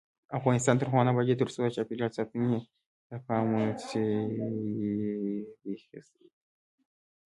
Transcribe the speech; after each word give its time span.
افغانستان 0.39 0.75
تر 0.77 0.87
هغو 0.87 1.05
نه 1.05 1.11
ابادیږي، 1.13 1.39
ترڅو 1.41 1.59
د 1.63 1.67
چاپیریال 1.75 2.11
ساتنې 2.17 2.57
ته 3.07 3.15
پام 3.25 3.47
ونشي. 3.51 4.07